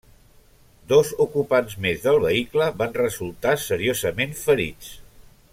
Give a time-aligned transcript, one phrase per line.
[0.91, 4.91] Dos ocupants més del vehicle van resultar seriosament ferits.